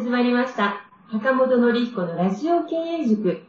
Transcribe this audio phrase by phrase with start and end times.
[0.00, 0.86] 始まりました。
[1.12, 3.42] 坂本典彦のラジオ経営塾。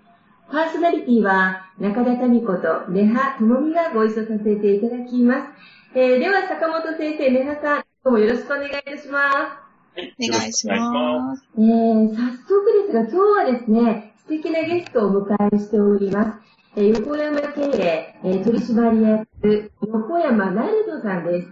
[0.51, 5.48] パーソナリティは中田民子と根葉智美がご一緒させていただきます。
[5.95, 9.34] えー、では坂本先生、根葉さん、どうもよろしくお願いいたします。
[9.34, 9.55] は
[9.95, 11.43] い、お願いします。
[11.57, 16.39] えー、早速ですが、今日はですね、素敵なゲストをお迎えしております。
[16.75, 21.47] えー、横山経営、えー、取締役、横山なるどさんです。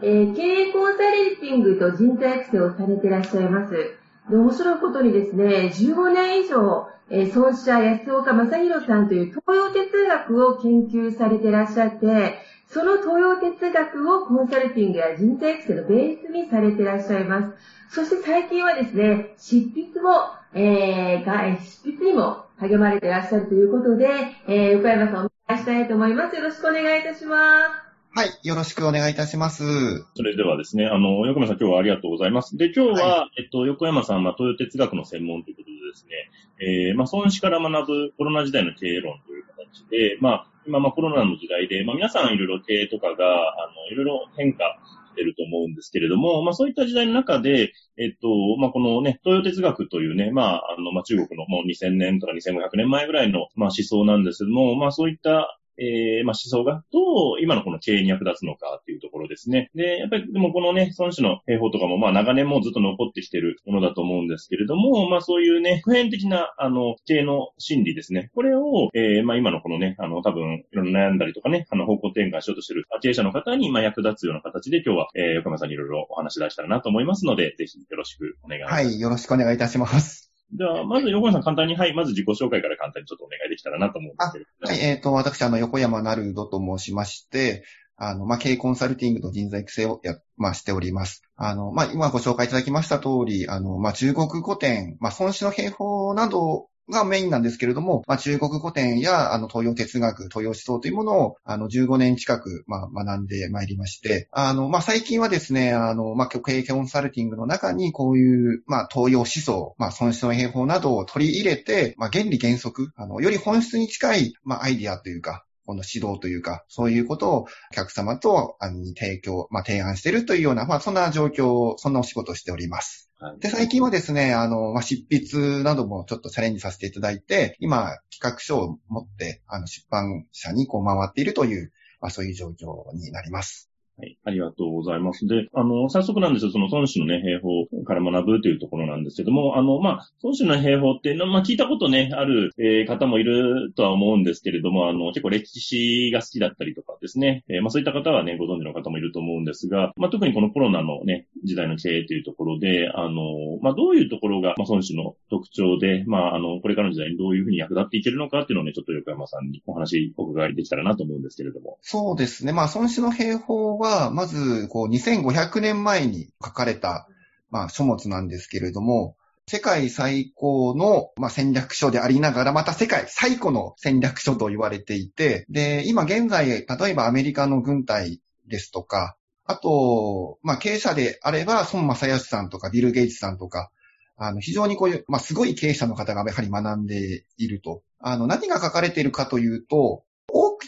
[0.00, 4.03] えー、経営コンサルティングと人材育成をされていらっしゃいます。
[4.30, 17.52] 面白いことにですね、15年以上、えー、孫子社安岡正宏さんという東洋哲学を研究されていらっしゃって、その東洋哲学をコンサルティングや人材育成のベースにされていらっしゃいます。
[17.90, 20.10] そして最近はですね、執筆も、
[20.54, 24.08] えー、が執筆にも励まれていらっしゃるということで、
[24.48, 26.36] えー、横山さんお願いしたいと思います。
[26.36, 27.83] よろしくお願いいたします。
[28.16, 28.38] はい。
[28.44, 30.04] よろしくお願いいたします。
[30.14, 32.56] それではですね、あの、横山さん今日はありがとうございます。
[32.56, 44.78] で、今日は、はい、えっと、横山さんは東洋哲学の専門ということでですね、えー、まあ、孫子から学ぶコロナ時代の経営論という形で、まあ、今、まあ、コロナの時代で、まあ、皆さんいろいろ経営とかが、あの、いろいろ変化
[45.10, 48.28] してると思うんですけれども、まあ、そういった時代の中で、えっと、
[48.60, 59.70] まあ、このね、東洋哲学というね、まあ、あの、まあ、中国のもう2000年とか2500年前ぐらいの、まあ、思想なんですけども、まあ、そういったえー、まあ、思想がどう今のこの経営に役立つのかっていうところですね。
[59.74, 68.30] で、やっぱりでもこのね、孫子の兵法とかもまあ長年もずっと残ってきてるものだと思うんですけれども、まあそういうね、普遍的なあの経営の心理ですね。
[68.34, 78.72] これを、えー、まあ今のこのね、あの多分いろんな悩んだりとかね、あの方向転換しようとしてる経営者の方にまあ役立つような形で今日は、えー、横山さんにいろいろお話し出したらなと思いますので、ぜひよろしくお願いします。
[78.74, 80.33] はい、よろしくお願いいたします。
[80.52, 84.70] では、まず横山さん簡単に、はい、まず自己紹介から簡単にちょっとお願いできたらなと思うんですけど。
[84.70, 87.64] はい、えっ、ー、と、私、あの、横山なるどと申しまして、
[87.96, 91.22] あの、まあ、経営コンサルティングと人材育成をや、まあ、しております。
[91.36, 123.10] あの、まあ、今ご紹介いただきました通り、あの、まあ、中国古典、まあ、孫子の兵法などがメインなんですけれども、まあ、中国古典や、あの、東洋哲学、東洋思想というものを、あの、15年近く、まあ、学んでまいりまして、あの、まあ、最近はですね、あの、まあ、経営コンサルティングの中に、こういう、まあ、東洋思想、まあ、孫子の兵法などを取り入れて、まあ、原理原則、あの、より本質に近い、まあ、アイディアというか、この指導というか、そういうことをお客様と、あの、提供、まあ、提案しているというような、まあ、そんな状況、そんなお仕事をしております。
[123.38, 133.70] で、最近はですね、あの、まあ、執筆などもちょっとチャレンジさせていただいて、今、企画書を持って、あの、出版社にこう回っているという、まあ、そういう状況になります。
[133.96, 134.18] はい。
[134.24, 135.26] ありがとうございます。
[135.26, 161.78] で、あの、早速なんですよ、その孫子のね、兵法から学ぶというところなんですけども、あの、まあ、孫子の兵法っていうのは、まあ、聞いたことね、ある、えー、方もいるとは思うんですけれども、あの、結構歴史が好きだったりとかですね、えー、まあ、そういった方はね、ご存知の方もいると思うんですが、まあ、特にこのコロナのね、時代の経営というところで、あの、まあ、どういうところが、まあ、孫子の特徴で、まあ、あの、これからの時代にどういうふうに役立っていけるのかっていうのをね、ちょっと横山さんにお話お伺いできたらなと思うんですけれども。
[161.82, 162.52] そうですね。
[162.52, 167.06] まあ、孫子の兵法は、はまず、こう、2500年前に書かれた、
[167.50, 183.70] まあ、書物なんですけれども、世界最高の、まあ、戦略書でありながら、また世界最古の戦略書と言われていて、で、今現在、例えばアメリカの軍隊ですとか、あと、まあ、経営者であれば、孫正義さんとかビル・ゲイツさんとか、
[184.16, 187.82] あの、非常にこういう、まあ、すごい経営者の方がやはり学んでいると。
[187.98, 190.04] あの、何が書かれているかというと、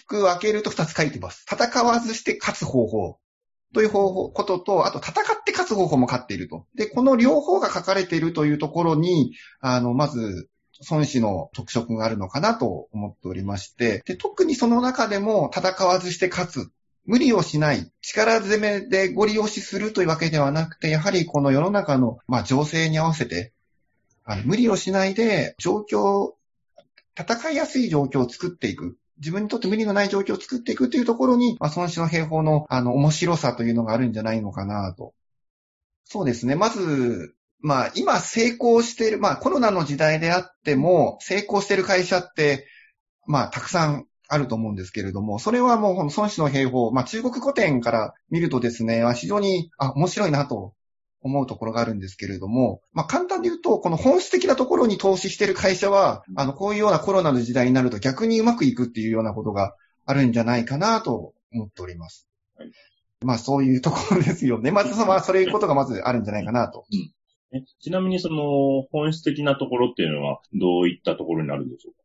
[0.07, 1.45] く分けると2つ書いてます。
[1.51, 3.19] 戦わずして勝つ方法。
[3.75, 6.67] という方法、ことと、あと戦って勝つ方法も勝っていると。
[6.75, 10.49] で、この両方が書かれているというところに、あの、まず、
[10.91, 16.71] 孫子の特色があるのかなと思っておりまして、で、特にその中でも戦わずして勝つ。
[17.07, 23.53] 無理をしない、力攻めでご利用しするというわけではなくて、やはりこの世の中の、まあ、情勢に合わせて、
[24.25, 26.33] あの無理をしないで、状況、
[27.17, 28.99] 戦いやすい状況を作っていく。
[29.19, 35.15] 自分にとって無理のない状況を作っていくというところに、まあ、孫子の兵法の、あの、面白さというのがあるんじゃないのかなと。
[36.05, 36.55] そうですね。
[36.55, 42.67] まず、まあ、今成功している、まあ、コロナの時代であっても、成功している会社って、
[43.27, 50.75] まあ、たくさんあると思うんですけれども、それはもう、孫子の兵法、まあ、中国古典から見るとですね、非常に、あ、面白いなと
[51.27, 59.75] 思うところがあるんですけれども、まあ、簡単に言うと、この本質的なところに投資している会社は、あの、こういうようなコロナの時代になると逆にうまくいくっていうようなことが
[60.07, 62.27] あるんじゃないかなと思っております。
[62.57, 62.71] はい、
[63.25, 64.71] まあ、そういうところですよね。
[64.71, 66.85] まず、まあ、そういうことがまずあるんじゃないかなと。
[67.53, 72.03] えちなみにその本質的なところっていうのはどういったところになるんでしょうか？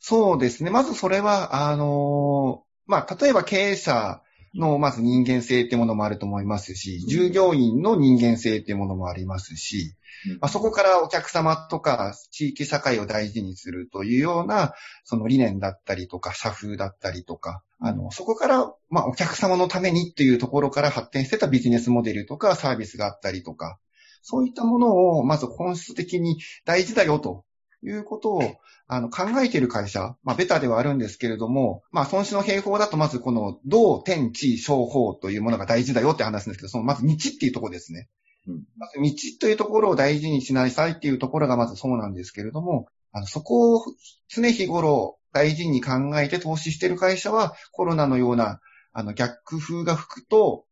[0.00, 0.70] そうですね。
[0.70, 4.20] まずそれは、あのー、まあ、例えば経営者
[4.54, 9.94] の、まず人間性ってものもあると思いますし、従業員の人間性ってものもありますし、
[10.40, 23.78] まあ、そこからお客様とか地域社会を大事にするというような、その理念だったりとか、社風だったりとか、あの、そこから、まあ、お客様のためにっていうところから発展してたビジネスモデルとかサービスがあったりとか、
[24.22, 27.44] そういったものを、まず本質的に大事だよと
[27.82, 28.42] いうことを、
[28.86, 38.08] あの、考えている会社、まあ、ベタではあるんですけれども、まあ、損失の平方だと、まずこの、道、天、地、商法というものが大事だよって話なんですけど、その、まず道っていうところですね。
[38.46, 43.84] うん、まず道というところを大事にしなさいっていうところがまずそうなんですけれども、あの、そこを
[44.28, 48.60] 常日頃大事に考えて投資している会社は、コロナのような、
[48.92, 50.64] あの、逆風が吹くと、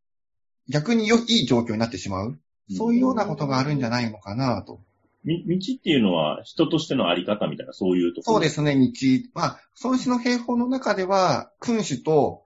[0.69, 2.39] 逆に良い状況になってしまう。
[2.77, 4.81] そういうようなことがあるんじゃないのかなと。
[5.25, 8.35] 道っていうのは人としてのあり方みたいな、そういうところ？
[8.37, 8.91] そうですね、道。
[9.35, 12.45] まあ、孫子の兵法の中では、君主と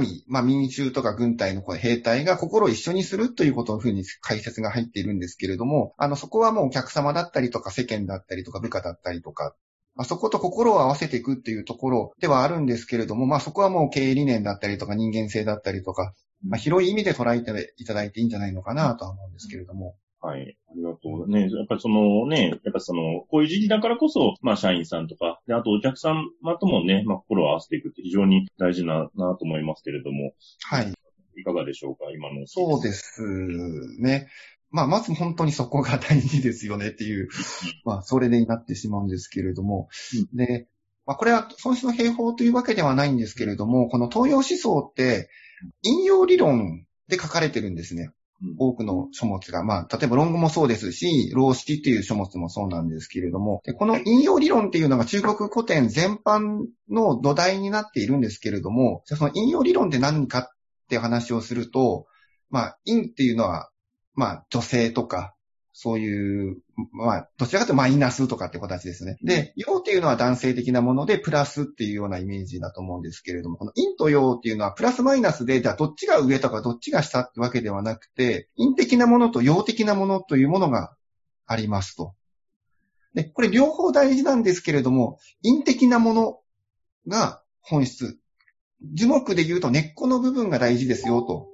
[0.00, 9.54] 民、まあ民衆とか軍隊の兵隊が心を一緒にするということのふうに解説が入っているんですけれども、あの、そこはもうお客様だったりとか世間だったりとか部下だったりとか、
[9.94, 16.12] まあ、そこと心を合わせていくっていうところではあるんですけれども、まあそこはもう経営理念だったりとか人間性だったりとか、
[16.46, 19.94] まあ広い意味で捉えていただいていいんじゃないのかなとは思うんですけれども。
[20.26, 20.56] はい。
[20.68, 21.30] ありがとう。
[21.30, 26.24] ね、やっぱりそのね、やっぱその、こういう時期だからこそ、まあ社員さんとか、で、あとお客様
[26.58, 30.32] ともね、まあ心を合わせていくって非常に大事な、なと思いますけれども。
[30.64, 30.92] はい。
[31.36, 32.44] いかがでしょうか、今の。
[32.46, 33.22] そうです
[34.00, 34.28] ね。
[34.70, 37.28] まあ、まず本当にそこが大事ですよねっていう、
[37.84, 39.88] まあ、それでになってしまうんですけれども。
[40.32, 40.66] うん、で、
[41.06, 45.30] まあ、これは損失の平方というわけではないんですけれども、この東洋思想って、
[45.82, 48.10] 引用理論で書かれてるんですね。
[48.58, 60.48] 多くの書物が、まあ、例えば論語もそうですし、老式っていう書物もそうなんですけれども、この引用理論っていうのが中国古典全般の土台になっているんですけれども、その引用理論って何かっ
[60.88, 62.06] て話をすると、
[62.50, 63.70] まあ、陰っていうのは、
[64.14, 65.34] まあ、女性とか、
[65.72, 66.58] そういう、
[66.92, 69.16] まあ、どちらかというとマイナスとかって形ですね。
[69.22, 80.94] で、陽っていうのは男性的なもので、プラスっていうようなイメージだと思うんですけれども、この陰と陽っていうのはプラスマイナスで、じゃあどっちが上とかどっちが下ってわけではなくて、陰的なものと陽的なものというものが
[81.46, 82.14] ありますと。
[83.14, 86.40] で、これ両方大事なんですけれども、陰的なもの
[87.08, 88.18] が本質。
[88.92, 91.48] 樹木で言うと根っこの部分が大事ですよと。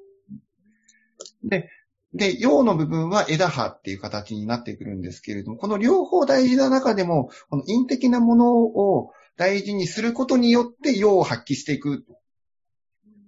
[1.44, 1.68] で、
[2.14, 12.04] で、陽の部分は枝葉っていう形になってくるんですけれども、この両方大事な中でも、この陰的なものを大事にすることによって陽を発揮していく。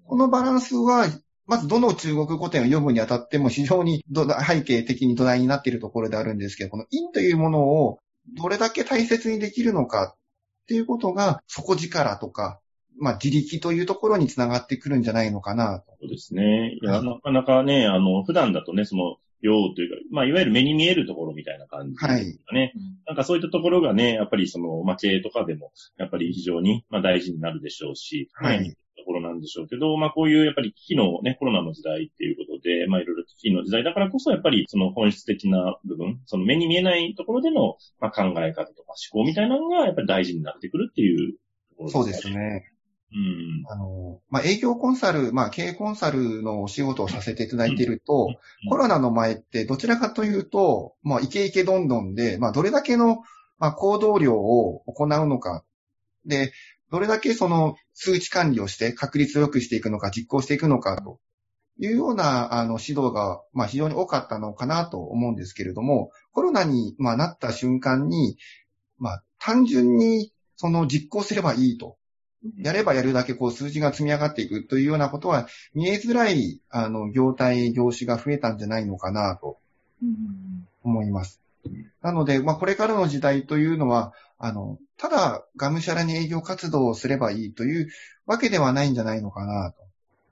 [0.06, 1.06] このバランスは、
[1.46, 4.02] まずどの中国古典を読むにあたっても非常に
[4.46, 7.98] 背景的に土台になっているところであるんですけど、この陰というものを
[8.36, 12.60] どれだけ大切にできるのかっていうことが底力とか
[12.98, 15.96] まあ、自力というところにつながってくるんじゃないのかなと。
[16.00, 16.78] そうですね。
[16.80, 22.60] いや、なかなかね、あの、普段だとね、その、用というか、まあ、いわゆる目に見えるところみたいな感じですかね。
[22.60, 22.72] はい。
[23.08, 28.74] なんかそういったところがね、やっぱりその、まあ、経営とかでも、やっぱり非常に、まあ、大事になるでしょうし、はい。
[28.96, 41.34] ところなんでしょうけど、まあこういうやっぱり危機のね、コロナの時代っていうことで、まあいろいろ危機の時代だからこそやっぱりその本質的な部分、その目に見えないところでの、まあ、考え方とか思考みたいなのがやっぱり大事になってくるっていう
[41.76, 42.02] ところですね。
[42.02, 42.73] そうですね。
[43.14, 48.26] うん、あの、まあ、営業コンサル、まあ、経営コンサルのお仕事をさせていただいていると、
[48.64, 53.22] うん、コロナの前ってどちらかというと、まあ、イケイケどんどんで、まあ、どれだけの、
[53.58, 55.64] まあ、行動量を行うのか、
[56.26, 56.52] で、
[56.90, 61.20] どれだけその数値管理をして確率を良くしていくのか、実行していくのかと
[61.78, 68.36] いうような、あの、指導が、まあ、非常に多かったのかなと思うんですけれども、コロナに、まあ、なった瞬間に、
[68.98, 71.96] まあ、単純に、その実行すればいいと。
[72.58, 79.58] やればやるだけこう数字が積み上がっていくというようなことは見えづらい、あの、業態、業種が増えたんじゃないのかなと
[80.82, 81.40] 思います。
[82.02, 87.88] なので、まあ、これからの時代というのは、あの、ただ、がむしゃらに営業活動をすればいいという
[88.26, 89.82] わけではないんじゃないのかなと。
[89.82, 89.86] あ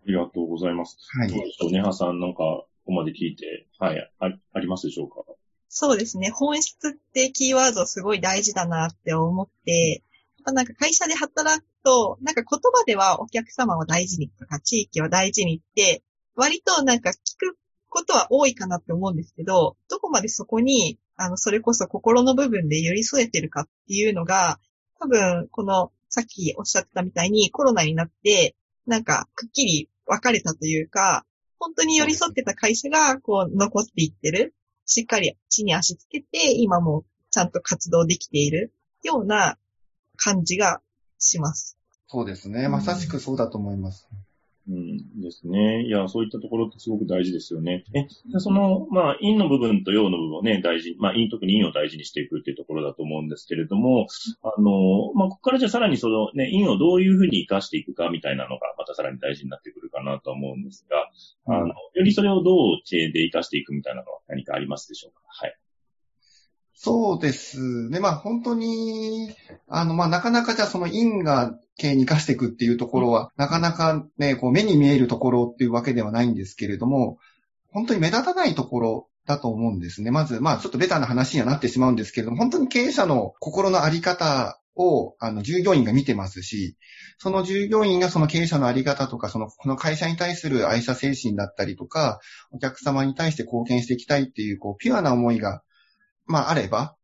[0.07, 0.99] りがとうございます。
[1.19, 1.29] はい。
[1.29, 5.23] どうでしょう、ネハさんなんか、ここまで聞いて、はい、あありますでしょうか？
[5.69, 6.31] そうですね。
[6.31, 10.03] 本質ってキーワードすごい大事だなって思って、
[10.45, 16.03] なんか会社で働くと、なんか言葉ではお客様を大事にとか、地域を大事にって、
[16.35, 17.57] 割となんか聞く
[17.89, 24.59] ことは多いかなって思うんですけど、どこまでそこに、あの、それこそ心の部分で寄り添えてるかっていうのが、
[24.99, 31.25] 多分、この、さっきおっしゃってたみたいにコロナになって、なんか、くっきり分かれたというか、
[31.59, 34.55] 本当に寄り添ってた会社が、こう、残っていってる。
[34.85, 38.73] しっかり地に足つけて、今もちゃんと活動できている
[39.03, 39.57] ような
[40.17, 40.81] 感じが
[41.23, 41.79] します。
[42.09, 42.69] そうですね。
[42.69, 44.09] まさしくそうだと思います。
[44.69, 45.87] うんですね。
[45.87, 47.85] いや、そういったところってすごく大事ですよね。
[47.95, 48.07] え、
[48.39, 54.07] その、まあ、陰の部分と陽の部分をね、大事、まあ、陰、特に陰を大事にしていくっていうところだと思うんですけれども、
[54.43, 61.11] あの、まあ、ここからじゃあさらにそのね、陰をどういうふうに活かしていくかみたいなのが、またさらに大事になってくるかなと思うんですが、
[61.53, 61.75] あの、よ
[62.05, 65.23] りそれをどう知恵で活かしていくみたいなのは何かありますでしょうか？
[65.27, 65.57] はい。
[66.85, 68.01] そうですね。
[68.01, 69.33] まあ本当に、
[69.69, 77.19] あの、まあなかなかじゃあその因果系に活かしていくっていうところは、なかなかね、こう目に見えるところっていうわけではないんですけれども、
[77.69, 80.11] 本当に目立たないところだと思うんですね。
[80.11, 86.77] まず、まあちょっとベタな話にはなってしまうんですけれども、本当に経営者の心のあり方を、あの、従業員が見てますし、
[87.17, 92.19] その従業員がその経営者のあり方とか、その、この会社に対する愛社精神だったりとか、
[92.51, 95.63] お客様に対して貢献していきたいっていう、こう、ピュアな思いが
[96.33, 96.97] まああれば、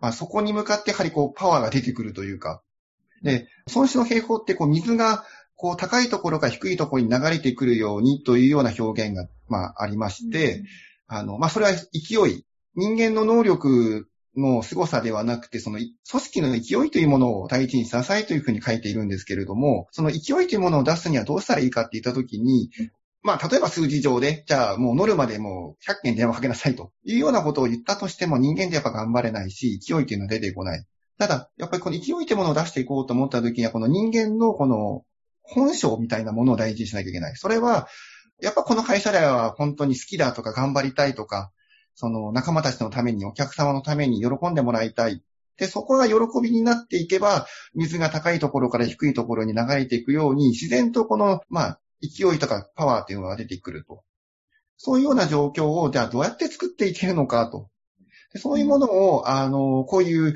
[0.00, 2.62] まあそこに向かってやはりこうパワーが出てくるというか、
[3.22, 5.24] で、損失の平方ってこう水が
[5.56, 10.64] こう高いところから低いところに流れてくるようにというような表現がまあありまして、うん、
[11.08, 12.44] あの、まあそれは勢い、
[12.76, 22.70] 人間の能力の凄さではなくて、その組織の勢いというものを第一にしなさいというふうに書いているんですけれども、その勢いというものを出すにはどうしたらいいかって言ったときに、
[23.24, 30.84] まあ、例えば数字上で、じゃあもうノルマでもう100件電話かけなさいというようなことを言ったとしても人間ってやっぱ頑張れないし、勢いっていうのは出てこない。
[31.18, 35.04] ただ、やっぱりこの勢いってものを出していこうと思った時には、この人間のこの
[35.40, 37.36] 本性みたいなものを大事にしなきゃいけない。
[37.36, 37.88] それは、
[38.42, 41.50] やっぱこの会社では本当に好きだとか頑張りたいとか、
[41.94, 45.22] その仲間たちのために、お客様のために喜んでもらいたい。
[45.56, 54.02] で、そこが喜びになっていけば、水が高いところから低いところに流れていくように、自然とこの、まあ、勢いとかパワーっていうのが出てくると。
[54.76, 57.68] そういうような状況を、じゃあどうやって作っていけるのかと。
[58.32, 60.34] でそういうものを、あの、こういう、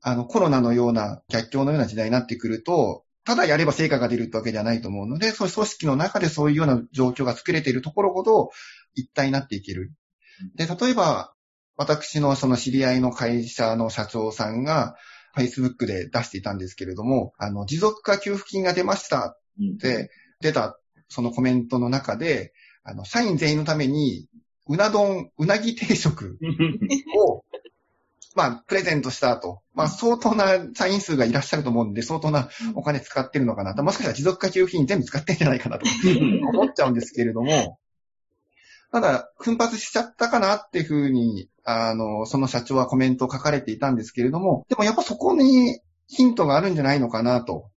[0.00, 8.50] あの、コロナのような逆境のような時代になってくると、ただやれば成果が出るってわけではないと思うので、そういう組織の中でそういうような状況が作れているところほど
[8.94, 9.92] 一体になっていける。
[10.56, 11.34] で、例えば、
[11.76, 14.96] 私のその知り合いの会社の社長さんが、
[15.36, 20.78] Facebook で出していたんですけれども、あの、持続化給付金が出ましたって出た
[21.12, 22.52] そのコメントの中で、
[22.82, 24.26] あの、社員全員のために、
[24.66, 26.38] うな丼、うなぎ定食
[27.16, 27.44] を、
[28.34, 35.86] まあ、プレゼントした後、まあ、相当な社員数がいらっしゃると思うんで、相当なお金使ってるのかなと、もしかしたら持続化給付金全部使ってんじゃないかなと
[36.54, 37.78] 思っちゃうんですけれども、
[38.90, 47.70] ただ、奮発しちゃったかなっていうふうに、あの、その社長はコメントを書かれていたんですけれども、でもやっぱそこにヒントがあるんじゃないのかなと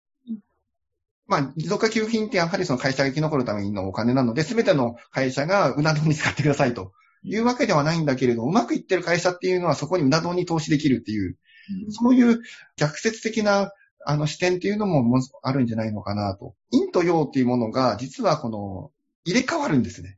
[1.33, 6.91] まあ、持続化給付金ってやはりその会社が生き残るためのお金なので、すべての会社がうな丼に使ってくださいと
[7.23, 11.37] いうわけではないんだけれど、うまくいってる会社っていうのはそこにうな丼に投資できるっていう、
[11.85, 12.41] うん、そういう
[12.77, 13.71] 逆説的な
[14.05, 16.53] あの視点っていうのもあるんじゃないのかなと。
[16.71, 18.91] 陰と陽っていうものが実はこの
[19.25, 20.17] 入れ替わるんですね。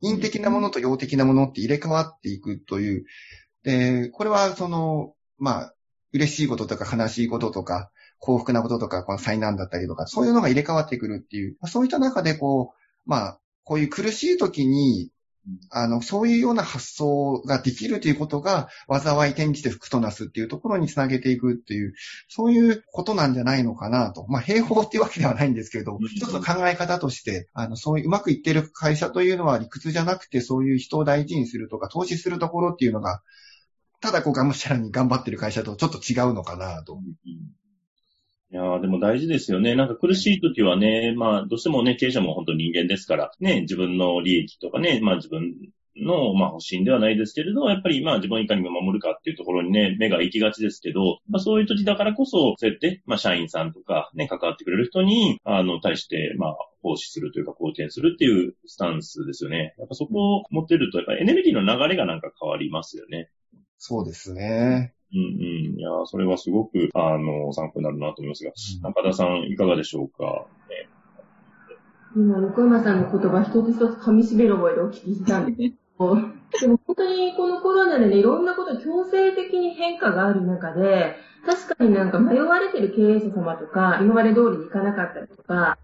[0.00, 3.04] 陰的なものと陽的なものって入れ替わっていくという。
[3.62, 5.74] で、これはその、まあ、
[6.12, 15.10] 嬉しいこととか悲しいこととか、幸福なこととか、この災難だったりとか、そういうのが入れ替わってくるっていう、そういった中でこう、まあ、こういう苦しい時に、
[15.70, 21.94] あの、そういうような発想ができるということが、災い転じて福となすっていうところにつなげていくっていう、
[22.28, 24.26] そういうことなんじゃないのかなと。
[24.28, 33.22] まあ、平方っていうわけではないんですけれど、一つの考え方として、あの、そういううまくいっている会社というのは理屈じゃなくて、そういう人を大事にするとか、投資するところっていうのが、
[34.00, 37.00] ただこうがむしゃらに頑張ってる会社とちょっと違うのかなと。
[38.52, 39.74] いやでも大事ですよね。
[39.74, 45.52] なんか苦しい時はね、まあ、どうしてもね、経営者も本当人間ですから、ね、自分の利益とかね、まあ自分
[45.98, 59.74] の、まあ、保身ではないですけれど、やっぱり、まあ、自分いかに守るかっていうところにね、目が行きがちですけど、まあ、そういう時だからこそ、そうやって、まあ、社員さんとか、ね、関わってくれる人に、あの、対して、まあ、奉仕するというか、貢献するっていうスタンスですよね。
[59.78, 63.30] やっぱそこを持ってると、やっぱエネルギーの流れがなんか変わりますよね。
[63.78, 64.95] そうですね。
[65.12, 65.78] うんうん。
[65.78, 68.52] いや、それはすごく、あの、参考になるなと思いますが、
[68.88, 70.88] 中田さん、いかがでしょうか、ね、
[72.16, 75.74] 今、横山さんの言葉一つ一つ噛み締める覚えでお聞きしたんです。
[76.60, 85.78] でも本当にこのコロナでね、いろんなこと強制的に変化がある中で、確かになんか迷われてる経営者様とか、今まで通りにいかなかったりとか、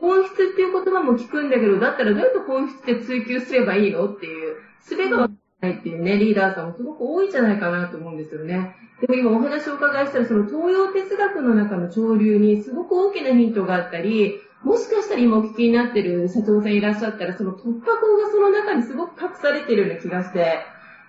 [0.00, 5.28] 本質っていう言葉も聞くんだけど、だったらどうやって本質で追求すればいいのっていう、すべが
[5.60, 8.76] ないっていうね、リーダーさんもすごく多いんじゃないかなと思うんですよね。
[9.00, 20.64] でも今お話をお伺いしたら、その東洋哲学の中の潮流にすごく大きなヒントがあったり、もしかしたら今お聞きになってる社長さんいらっしゃったら、その突破口がその中にすごく隠されてるような気がして、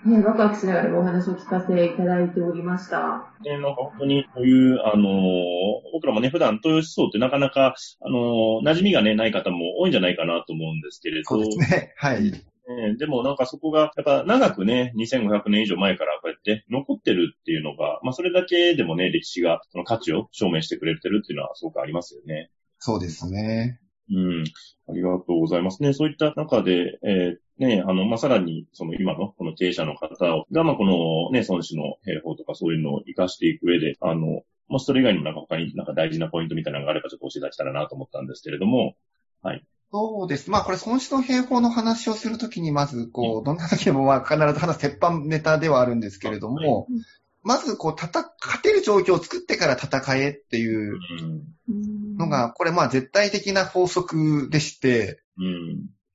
[0.06, 3.34] ね、ワクワクしながらお話を聞かせていただいておりました。
[3.44, 5.22] ね、なんか本当にこういう、あのー、
[5.94, 11.26] 僕らもね、普段豊洲層ってなかなか、あのー、馴染みがね、ない方も多いんじゃないかなと思うんですけれど。
[11.26, 11.94] そうですね。
[11.98, 12.32] はい。
[12.70, 22.52] えでもなんかそこが、やっぱ長くね、2500年以上前からこうやって残ってるっていうのが、まあそれだけでもね、歴史がその価値を証明してくれてるっていうのはすごくありますよね。
[22.78, 23.80] そうですね。
[24.12, 24.44] うん。
[24.88, 25.94] ありがとうございますね。
[25.94, 38.96] そういった中で、えー、ね、あの、まあ、さらに、その今のこの経営者の方をが、まあ、このね、孫子の兵法とかそういうのを活かしていく上で、あの、もしそれ以外にもなんか他になんか大事なポイントみたいなのがあればちょっと教えていただけたらなと思ったんですけれども、
[39.42, 39.64] はい。
[39.92, 40.52] そうです。
[40.52, 46.88] まあこれ、孫子の兵法の話をするときに、まず、こう、どんな時でもまあ必ず話す鉄板ネタではあるんですけれども、
[47.42, 51.00] まず、こう、たた、勝てる状況を作ってから戦えっていう
[52.18, 55.22] のが、これまあ絶対的な法則でして、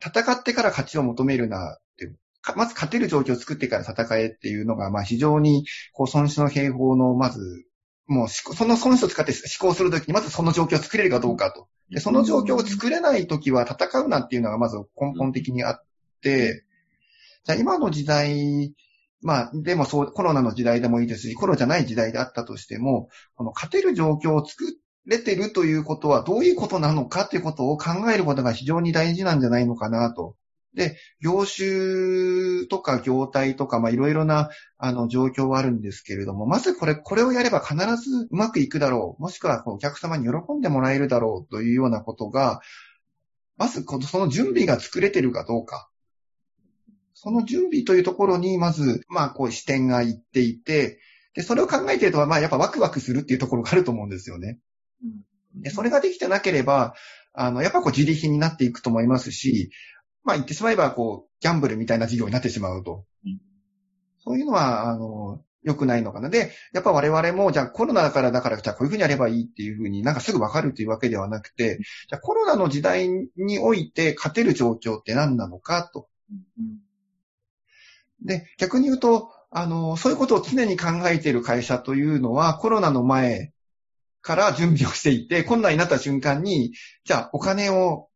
[0.01, 2.15] 戦ってから勝ちを求めるなって
[2.55, 7.65] まず勝てる状況を作ってから戦えっていうのが、まあ非常に、こう、孫子の兵法の、まず、
[8.07, 11.67] もう、その孫子を使って思考するときに、まずその状況を作れるかどうかと。
[11.91, 15.85] で、その状況を作れないときは戦うなっていうのがまず根本的にあっ
[16.23, 16.65] て、
[17.45, 18.75] じゃあ今の時代、
[19.21, 24.65] まあ、でもそう、コロナの時代でもいいですし、コロナじゃない時代であったとしても、この勝てる状況を作
[25.07, 30.37] れてるということはどういうことなのかということを考えることが非常に大事なんじゃないのかなと。
[30.75, 39.23] で、業種とか業態とか、まあいろいろな、あの、状況はあるんですけれども、まずこれ、これをやれば必ずうまくいくだろう。
[39.23, 42.61] もしくはお客様に喜んでもらえるだろうというようなことが、
[43.57, 45.89] まず、その準備が作れてるかどうか。
[47.15, 50.99] その準備というところに、まず、まあ、こう視点がいっていて、
[51.35, 54.59] で、それを考えていると、まあ、やっぱワクワクするっていうところがあると思うんですよね。
[55.55, 56.95] で、それができてなければ、
[57.33, 59.71] あの、やっぱこう自利品になっていくと思いますし、
[60.25, 63.05] まあ言ってしまえば、こう、ギャンブルみたいな事業になってしまうと。
[64.19, 66.29] そういうのは、あの、良くないのかな。
[66.29, 76.09] で、やっぱ我々も、じゃあコロナだからだから、じゃあこういうふうにやればいいっていうふうになんかすぐわかるというわけではなくて、じゃあコロナの時代において勝てる状況って何なのかと。
[78.23, 83.53] で、逆に言うと、あの、そういうことを常に考えている会社というのは、コロナの前
[84.21, 86.73] から準備をしていて、コロナになった瞬間に、
[87.05, 88.09] じゃあお金を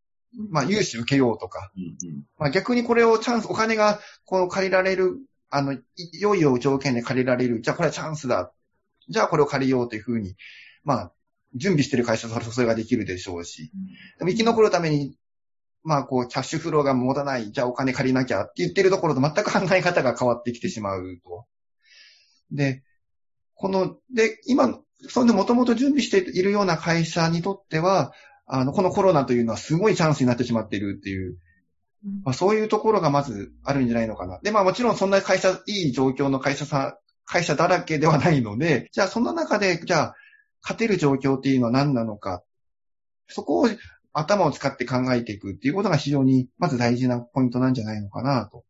[0.51, 5.19] まあ、融資受けようとか、うんうん、まあ、逆にこれをチャンス、お金がこの借りられる、
[5.51, 5.77] あの、
[6.21, 7.61] 良いよ条件で借りられる。
[7.62, 8.53] じゃあこれはチャンスだ。
[9.09, 10.37] じゃあこれを借りようというふうに、
[10.85, 11.12] まあ、
[11.55, 13.71] 準備してる会社とそれができるでしょうし、
[14.19, 15.17] でも生き残るために、
[15.83, 18.43] まあ、こう、キャッシュフローが持たない、じゃあお金借りなきゃ。
[18.43, 21.47] って言ってるところと全く考え方が変わってきてしまうと。
[22.51, 22.83] で、
[23.55, 28.12] この、で、今、そんでもともと準備しているような会社にとっては、
[28.49, 31.37] あの、このコロナというのはすごいチャンスになってしまっているっていう、
[32.25, 34.41] まあ、そういうところがまずあるんじゃないのかな。
[34.41, 40.15] で、まあもちろんそんな会社、いい状況の会社さ、会社だらけではないので、じゃあそんな中で、じゃあ、
[40.63, 42.43] 勝てる状況っていうのは何なのか。
[43.29, 43.69] そこを
[44.13, 48.65] 頭を使って考えていくっていうことが非常に、まず大事なポイントなんじゃないのかなと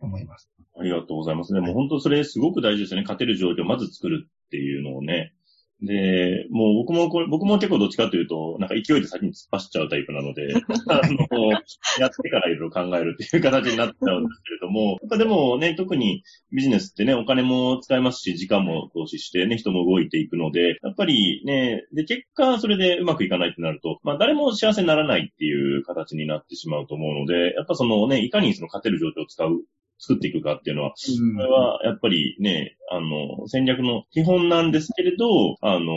[0.00, 0.50] 思います。
[0.78, 1.60] ありがとうございますね。
[1.60, 3.02] もう本当それすごく大事ですよね。
[3.04, 5.32] 勝てる状況をまず作るっていうのをね。
[5.82, 10.54] で、もう僕もこれ、僕も結構どっちかというと、なんか勢いで先に突っ走っちゃうタイプなので、
[10.88, 11.50] あの、
[11.98, 29.64] やってからいろいろ考えるっていう形になっちゃうんですけれども、やっぱでもね、特にビジネスってね、お金も使いますし、時間も投資してね、人も動いていくので、やっぱりね、で、結果それでうまくいかないってなると、まあ誰も幸せにならないっていう形になってしまうと思うので、やっぱそのね、いかにその勝てる状況を使う
[30.02, 35.94] 作っていくかっていうのは、それはやっぱりね、あの、戦略の基本なんですけれど、あの、もう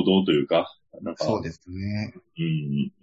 [0.00, 2.14] 王道というか、なんか、そうですね。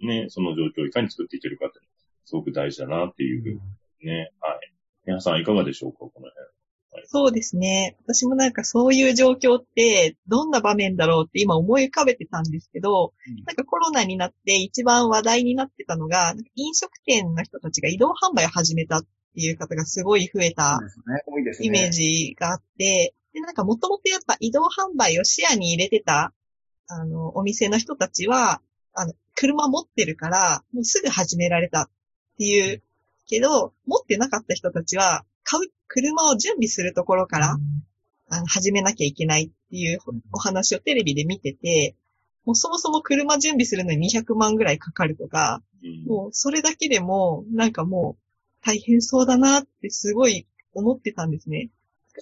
[0.00, 1.80] うん、ね、その状況をいかに作っていけるかって、
[2.24, 4.72] すごく大事だなっていうふうにね、はい。
[5.04, 6.30] 皆さんいかがでしょうか、この辺。
[6.92, 7.98] はい、そうですね。
[8.06, 20.80] 私もなんかそういう状況ってどんな場面だろうって今思い浮かべてたんですけど、うん、なんかコロナになって一番話題になってたのが、飲食店の人たちが移動販売を始めたっいう方がすごい増えた
[21.60, 26.32] イメージがあって、で、なんかもともとやっぱ移動販売を視野に入れてた、
[26.88, 28.60] あの、お店の人たちは、
[28.92, 31.90] あの、車持ってるから、もうすぐ始められたっ
[32.36, 32.82] ていう、
[33.26, 37.56] けど、持ってなかった人たちは、買う、車を準備するところから、
[38.28, 39.98] あの、始めなきゃいけないっていう
[40.32, 41.96] お話をテレビで見てて、
[42.44, 45.62] もうそもそも車準備するのに200万ぐらいかかるとか、
[46.06, 48.22] もうそれだけでも、なんかもう、
[48.64, 51.70] 大変そうだなってすごい思ってたんですね。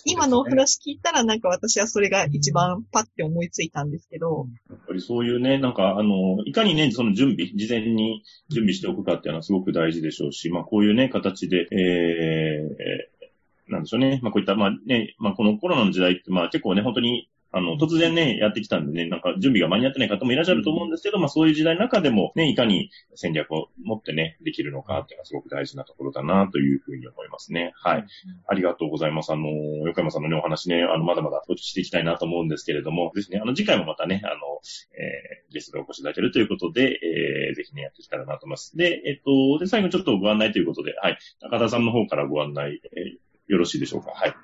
[0.04, 4.46] 今のお話聞いたらなんか私はそれが一番パッて思いついたんですけど。
[4.68, 14.20] やっぱりそういうね、なんかあの、いかにね、その準備、事前に準備しておくかっていうのはすごく大事でしょうし、まあこういうね、形で、えー、なんでしょうね。
[14.22, 27.72] まあこういった、まあね、まあこのコロナの時代って、まあ結構ね、本当にあの、突然ね、やってきたんでね、なんか準備が間に合ってない方もいらっしゃると思うんですけど、まあそういう時代の中でもね、いかに戦略を持ってね、できるのかっていうのはすごく大事なところだなというふうに思いますね。
[27.76, 28.06] はい。
[28.46, 29.32] ありがとうございます。
[29.32, 29.48] あの、
[29.86, 34.34] 横山さんのね、お話ね、あの、まだまだお聞きしていきたいなと思うんですけれども、ぜひね、あの、次回もまたね、あの、
[34.94, 38.76] えー、ゲストでお越しいただけるということで、えー、ぜひね、やっていきたらなと思います。
[38.76, 41.18] で、えっと、で、最後ちょっとご案内ということで、はい。
[41.40, 44.12] 高田さんの方からご案内、えー、よろしいでしょうか？
[44.12, 44.34] はい。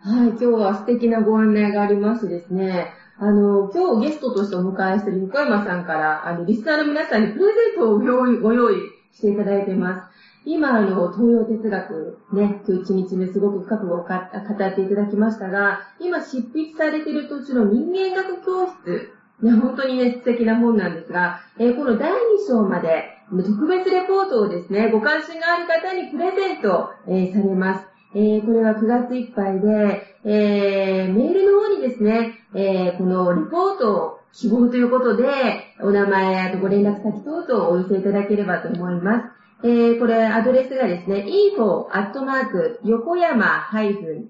[0.00, 8.76] はい、今日は素敵なご案内がありましてですね、あの、今日ゲストとしてお迎えしている横山さんから、あの、リスナーの皆さんにプレゼントをご用意
[9.12, 10.16] していただいています。
[10.44, 19.10] 今、あの、東洋哲学、ね、今日一日目すごく深く語っていただきましたが、今執筆されている途中の人間学教室、
[19.42, 22.14] ね、本当にね、素敵な本なんですが、えー、この第2
[22.46, 27.95] 章まで、特別レポートをですね、ご関心がある方にプレゼント、えー、されます。
[28.14, 35.24] えー、これは9月いっぱいで、えー、メールの方にですね、えー、このレポートを希望ということで、
[35.80, 39.66] お名前、あとご連絡先等々をお寄せいただければと思います。
[39.66, 41.24] えー、これ、アドレスがですね、
[41.56, 44.26] info アットマーク横山 -ka.com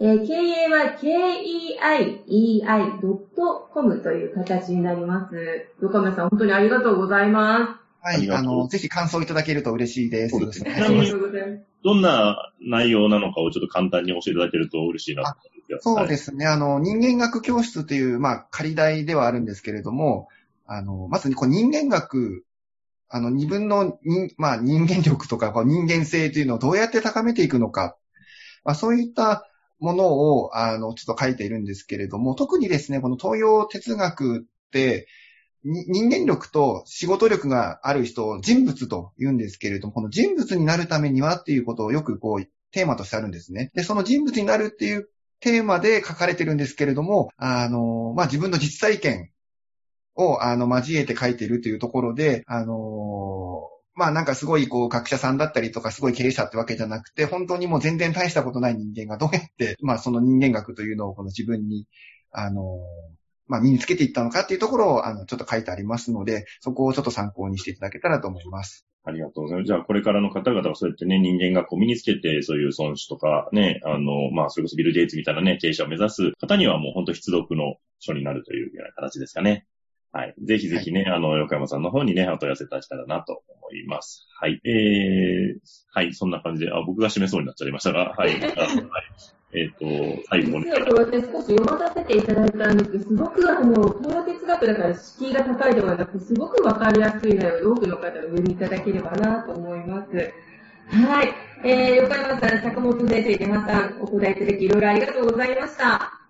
[0.00, 5.36] えー、KA は KEIEI.com という形になります。
[5.80, 7.83] 横山さん、本当にありがとうございます。
[8.04, 10.38] はい、あの、ぜひ感想いただけると嬉しいです。
[10.38, 11.64] そうですね。
[11.82, 15.38] どんな内容なのかをちょっと簡単に教えていただけると嬉しいなと
[15.80, 16.44] そうですね。
[16.46, 20.28] あの、人間学教室という、まあ、仮題ではあるんですけれども、
[20.66, 22.44] あの、まずこう人間学、
[23.08, 27.96] あの、二分の人、まあ、人間力とか、人間性というのをどうやって高めていくのか、
[28.64, 29.48] まあ、そういった
[29.80, 35.06] ものを、あの、ちょっと書いているんですけれども、特にですね、この東洋哲学って、
[35.64, 43.70] 人間力と仕事力がある人を人物と言うんですけれども、この人物になるためにはっていうことをよくこう、テーマとしてあるんですね。
[43.74, 45.08] で、その人物になるっていう
[45.40, 49.30] テーマで書かれてるんですけれども、あの、まあ、自分の実体験
[50.16, 61.86] を、あの、交えて書いてるというところで、あの、まあなんかすごいこう学者さんだったりとかすごい経営者ってわけじゃなくて、本当にもう全然大したことない人間がどうやって、まあその人間学というのをこの自分に、
[62.32, 62.80] あの、
[63.46, 68.86] まあ、身につけていったのかっていうところを、あの、ちょっと書いてありますので、そこをちょっと参考にしていただけたらと思います。
[69.06, 69.66] ありがとうございます。
[69.66, 79.66] じゃあ、これからの方々はそうやってね、人間がこう身につけて、そういう損失とかね、あの、まあ、それこそビル・ゲイツみたいなね、経営者を目指す方にはもう本当必読の書になるというような形ですかね。
[80.10, 80.34] はい。
[80.42, 84.26] ぜひぜひね、はい、あの、横山さんの方にね、お問い合わせいただけたらなと思います。
[84.40, 84.60] はい。
[84.64, 85.58] えー、
[85.92, 88.30] はい、そんな感じで、あ、僕が締めそうになっちゃいましたが、はい。
[88.40, 88.54] はい
[89.56, 90.64] えっ、ー、と、最後に。
[90.64, 100.10] 実はこれ私少し読まさせていただいたんですけど、すごくあの、東洋哲学だから敷居が高いではなく、すごくわかりやすいので、多くの方が読みいただければなと思います。
[100.90, 101.34] はい。
[101.62, 105.94] えー、横山さん、坂本先生、山さん、お答えいただき、いろいろありがとうございました。
[105.94, 106.20] あ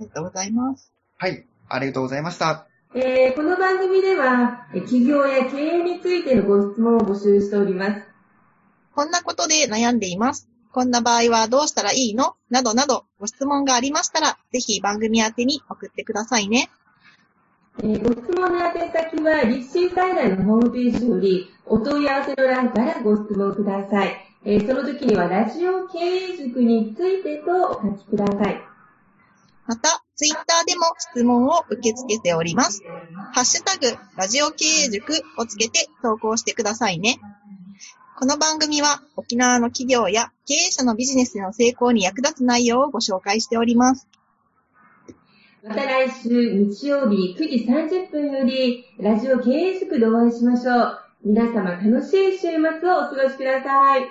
[0.00, 0.92] りがとうございます。
[1.16, 1.46] はい。
[1.68, 2.66] ありがとうございました。
[2.96, 8.02] えー、この番組では、企業や経営についてのご質問を募集しております。
[8.94, 10.48] こんなことで悩んでいます。
[10.74, 12.34] こんな場合はどうしたらいいの？
[12.50, 16.68] などなどご質問がありましたら、ぜひ番組宛てに送ってくださいね。
[17.78, 24.16] えー、ご質問の宛先は、立身災害のホームページより、お問い合わせの欄からご質問ください。
[24.44, 28.60] えー、その時には、ラジオ経営塾についてとお書きください。
[29.66, 32.82] また、ツイッターでも質問を受け付けております。
[33.32, 37.20] ハッシュタグ、ラジオ経営塾をつけて投稿してくださいね。
[38.16, 44.06] この番組は沖縄の企業や経営者のビジネスの成功に役立つ内容をご紹介しております。
[45.64, 50.98] また来週日曜日9時30分よりラジオ経営塾でお会いしましょう。
[51.24, 52.60] 皆様楽しい週末をお
[53.08, 54.06] 過ごしください。